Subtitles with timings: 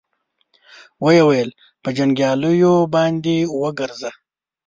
[1.03, 1.49] ويې ويل:
[1.83, 4.11] په جنګياليو باندې وګرځه.